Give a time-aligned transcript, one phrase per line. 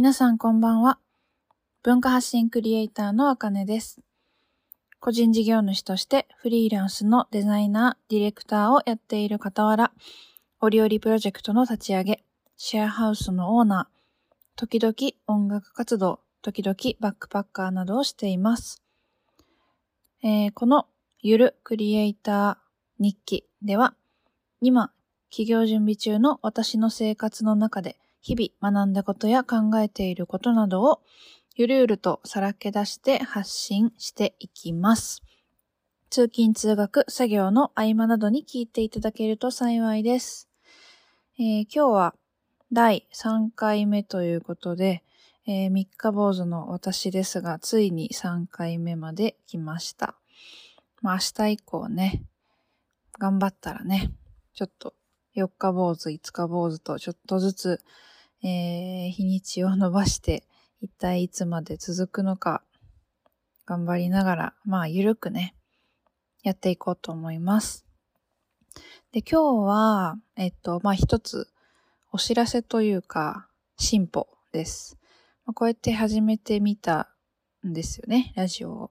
[0.00, 0.98] 皆さんこんばんは。
[1.82, 4.00] 文化発信クリエイターのあかねです。
[4.98, 9.92] 個人事業主としてフリーランスのデザイナー、ディレクターをやっている傍ら、
[10.62, 12.24] オリオリプロジェクトの立ち上げ、
[12.56, 14.94] シェアハウスのオーナー、時々
[15.26, 18.82] 音楽活動、時々バックパッカーなどをしています。
[20.22, 20.86] えー、この
[21.20, 23.94] ゆるクリエイター日記では、
[24.62, 24.94] 今、
[25.28, 31.00] 企業準備中の私の生活の中で日々学んだことや考えていることなどを
[31.56, 35.22] ゆるゆるとさらけ出して発信していきます。
[36.10, 40.48] 通勤通学作業の合間などに聞いていただけると幸いです。
[41.38, 42.14] えー、今日は
[42.72, 45.02] 第3回目ということで、
[45.46, 50.14] えー、三日坊主の私ですが、ついに3回目まで来ました。
[51.00, 52.22] まあ明日以降ね、
[53.18, 54.10] 頑張ったらね、
[54.54, 54.94] ちょっと
[55.36, 57.80] 4日坊主、5日坊主とちょっとずつ、
[58.42, 60.44] えー、日にちを伸ばして、
[60.80, 62.62] 一体いつまで続くのか、
[63.66, 65.54] 頑張りながら、まあ、ゆるくね、
[66.42, 67.86] やっていこうと思います。
[69.12, 71.48] で、今日は、えっと、まあ、一つ、
[72.12, 74.98] お知らせというか、進歩です。
[75.44, 77.14] まあ、こうやって始めてみた
[77.66, 78.90] んですよね、ラジオを。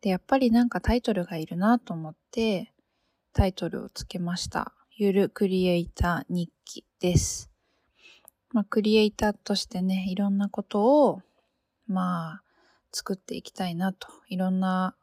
[0.00, 2.74] で、やっぱりなんかタイトルがいるなと思って、
[3.32, 4.74] タイトルをつけました。
[4.96, 7.50] ゆるクリエイター日記です。
[8.52, 11.20] まあ、クリエイターとしてね、いろんなことを、
[11.88, 12.42] まあ、
[12.92, 14.06] 作っていきたいなと。
[14.28, 14.94] いろんな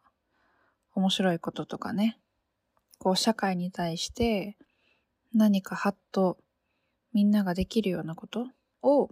[0.95, 2.17] 面白いこととかね、
[2.99, 4.55] こう、社会に対して
[5.33, 6.37] 何かハッと
[7.11, 8.47] みんなができるようなこと
[8.81, 9.09] を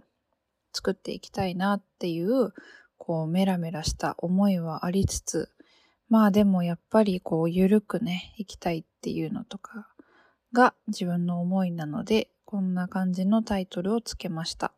[0.72, 2.54] 作っていきたいなっていう、
[2.96, 5.50] こう、メラメラした思いはありつつ、
[6.08, 9.89] まあでもやっぱりこう、ゆるくね、生きたいっていうのとか、
[10.52, 14.72] が自分の思いなので、こんな感じのタイトルをつけました。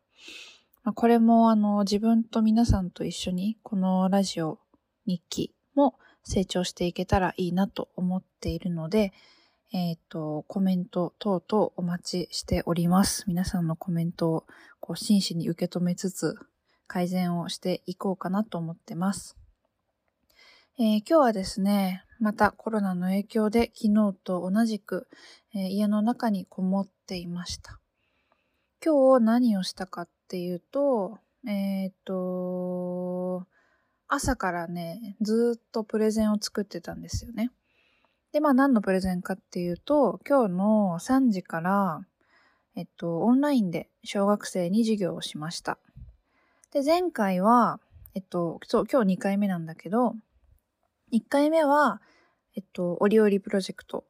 [0.83, 4.59] まあ、これもあの自分と皆さんと一緒にこのラジオ
[5.05, 9.13] 日記も成長していけたらいいなと思っているので、
[9.73, 13.23] えっ、ー、と、コメント等々お待ちしております。
[13.27, 14.45] 皆さんのコメントを
[14.79, 16.35] こう真摯に受け止めつつ
[16.85, 19.35] 改善をしていこうかなと思ってます。
[20.77, 25.09] えー、今日はですね、またコロナの影響で昨日と同じく、
[25.53, 27.81] え、家の中にこもっていました。
[28.81, 33.45] 今日何をしたかっていうと、えっ、と、
[34.07, 37.51] 朝からね、ずっとプレゼンを作ってたんですよね。
[38.31, 42.05] で、まあ何のプレゼンかっていうと、今日の3時から、
[42.77, 45.77] えっと、オンラインで小学生に授業をしました。
[46.71, 47.81] で、前回は、
[48.15, 50.15] えっと、そう、今日2回目なんだけど、
[51.11, 52.01] 1回目は、
[52.55, 54.05] えっと、オリオリプロジェクト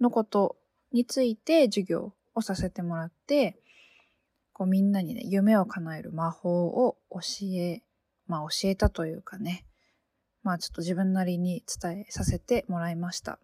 [0.00, 0.56] のこと
[0.92, 3.58] について授業をさせてもらって、
[4.52, 7.20] こうみんなにね、夢を叶える魔法を教
[7.56, 7.82] え、
[8.26, 9.64] まあ教えたというかね、
[10.42, 13.38] まあちょっと自分なりに伝えさせてもらいました。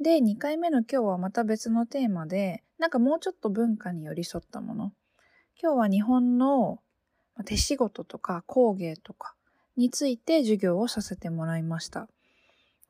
[0.00, 4.92] で、2回目の今日はまた別のテーマで、なんかもうちょっと文化に寄り添ったもの。
[5.62, 6.80] 今日は日本の
[7.44, 9.34] 手仕事とか工芸とか、
[9.76, 12.08] について授業をさせてもらいました。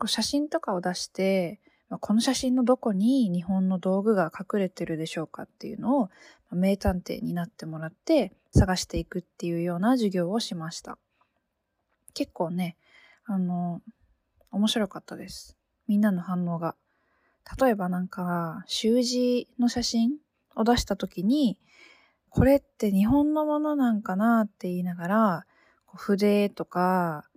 [0.02, 6.10] こう写真とかを出して、まあ、この写真のどこに日本の道具が隠れてるでしょうかっていうのを、
[6.50, 10.98] 名探偵になってもらって探していくっていうような授業をしました。
[12.14, 12.76] 結構ね、
[13.26, 13.80] あの、
[14.50, 15.56] 面白かったです。
[15.86, 16.74] みんなの反応が。
[17.60, 20.16] 例えばなんか、習字の写真
[20.56, 21.58] を出した時に、
[22.28, 25.46] これって日本のものなんかなって言いながら、
[25.94, 27.28] 筆とか、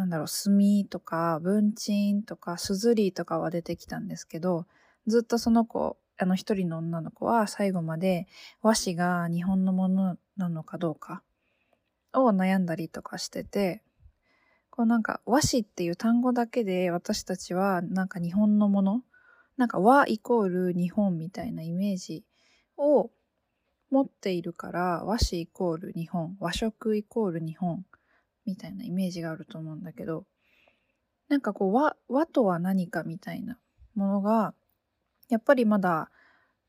[0.00, 4.64] なんだろう、墨とか、文鎮とか、すずりとかは出てきたんですけど、
[5.06, 8.26] ずっとその子、あの一人の女の子は最後まで
[8.62, 11.22] 和紙が日本のものなのかどうか
[12.14, 13.82] を悩んだりとかしてて、
[14.70, 19.02] こうなんか和紙っていう単語だけで私たちはなんか日本のもの、
[19.58, 22.24] なんか和イコール日本みたいなイメージ
[22.78, 23.10] を
[23.90, 27.84] 持っているから和紙イコール日本和食イコール日本
[28.50, 30.24] みたいなイメージがあると思うんだけど
[31.28, 33.56] なんかこう和和とは何かみたいな
[33.94, 34.52] ものが
[35.28, 36.10] やっぱりまだ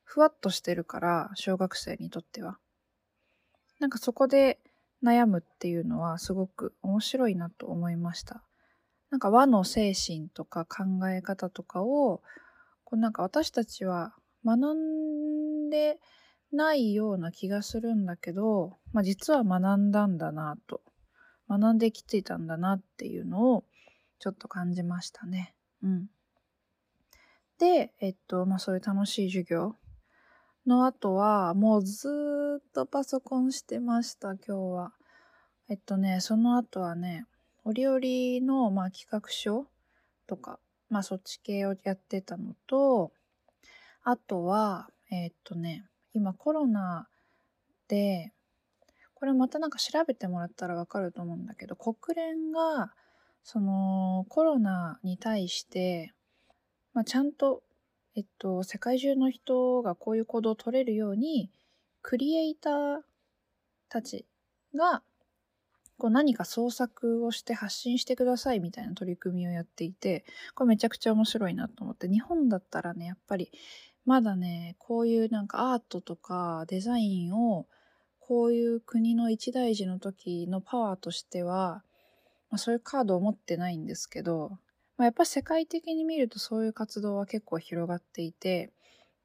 [0.04, 2.58] ふわっとしてるから小学生にとっては。
[3.80, 4.60] なんかそこで
[5.04, 8.44] 悩むっていうのはすごく面白いなと思いました。
[9.10, 12.22] なんか和の精神とか考え方とかを
[12.84, 14.14] こうなんか私たちは
[14.46, 15.98] 学んで
[16.52, 20.82] ないような気がするんだけど、まあ、実は学んだんだなと
[21.52, 23.66] 学んできていたんだなっていうのを
[24.20, 25.54] ちょっと感じましたね。
[25.84, 26.08] うん。
[27.60, 29.76] で、えっと、まあそういう楽しい授業
[30.66, 32.08] の後は、もうず
[32.60, 34.94] っとパソコンしてました、今日は。
[35.68, 37.26] えっとね、その後はね、
[37.64, 39.68] 折々の、まあ、企画書
[40.28, 40.60] とか、
[40.90, 43.12] まあ、そっち系をやってたのと、
[44.04, 47.08] あとは、えっとね、今コロナ
[47.88, 48.32] で、
[49.22, 52.92] これまたなんか調べてもらったらわかると思うんだけど、国連が、
[53.44, 56.14] その、コロナに対して、
[56.94, 57.64] まあ、ちゃんと
[58.16, 61.50] えっと、世界中の人がこういう行動を取れるように、
[62.02, 63.02] クリエイター
[63.90, 64.26] たち
[64.76, 65.02] が、
[65.98, 70.26] こう何か創作をして発信してくださいみたいな取り組みをやっていて、
[70.56, 73.52] これめちゃくちゃ面白いなと思って、日本だったらね、やっぱり
[74.06, 77.68] まだね、こういうなんかアートとかデザインを、
[78.32, 81.84] こういう国の一大事の時のパワーとしては、
[82.50, 84.52] まあ、そういうカードを持ってないんですけど、
[84.96, 88.72] まあ、やっぱ世界的に見るとそういう活動は結構広がっていて、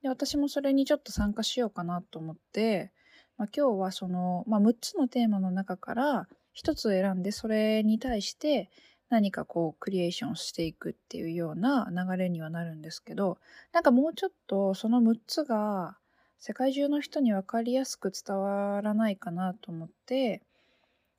[0.02, 2.90] で私もそれにちょっと参加しようかなと思って、
[3.38, 6.26] まあ、今日はその、まあ、6つのテーマの中から
[6.60, 8.70] 1つ選んでそれに対して
[9.08, 13.38] 何かこうクリエーションしていくっていうような流れにはなるんですけど
[13.72, 15.96] なんかもうちょっとその6つが
[16.38, 20.42] 世界中の人に分かりやすく伝わらないかなと思って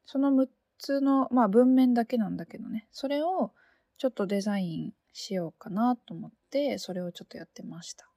[0.06, 0.48] その6
[0.78, 3.52] つのまあ文面だけなんだけどねそれを
[3.98, 8.08] ちょっとデザインしようかなと思って、それをちょっとやってました。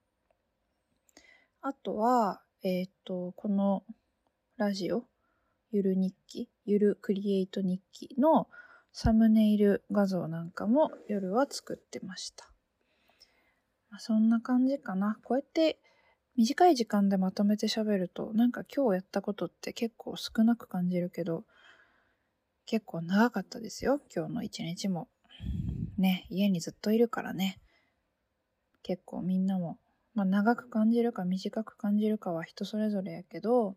[1.63, 3.83] あとは、えっ、ー、と、この
[4.59, 5.05] ラジオ、
[5.73, 8.49] ゆる日記、ゆるクリエイト日記の
[8.93, 12.51] サムネイル画像なんかも夜は作ってました。
[13.89, 15.19] まあ、そんな感じかな。
[15.25, 15.79] こうやって
[16.41, 21.45] 短い時間でまとめて喋ると、なんか今日やったことって結構少なく感じるけど、
[22.65, 24.01] 結構長かったですよ。
[24.11, 25.09] 今日の一日も。
[25.99, 27.61] ね、家にずっといるからね。
[28.83, 29.77] 結構みんなも、
[30.15, 33.77] まあ長く感じるか短く感じるかは人それぞれやけど、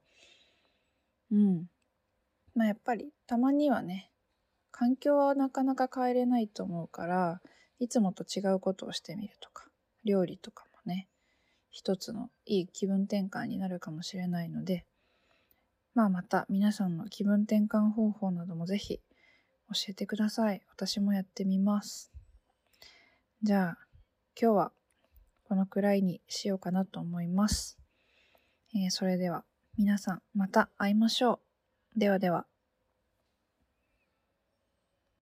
[1.33, 1.65] うん。
[2.55, 4.09] まあやっぱりたまにはね、
[4.71, 7.41] 環境はなかなか変えれないと思うから、
[7.79, 9.67] いつもと違うことをしてみるとか、
[10.05, 11.09] 料理とかもね、
[11.73, 14.85] 一つのいい気分転換になるかもしれないので、
[15.95, 20.61] まあまた皆さんの気分転換方法などもぜひ教えてください。
[20.71, 22.11] 私もやってみます。
[23.41, 23.77] じゃあ、
[24.39, 24.71] 今日は
[25.45, 27.79] このくらいにしようかなと思います。
[28.75, 29.43] えー、それでは
[29.75, 31.39] 皆さんまた会いましょ
[31.95, 31.99] う。
[31.99, 32.45] ではでは。